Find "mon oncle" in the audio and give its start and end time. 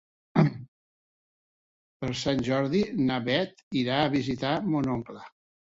4.73-5.25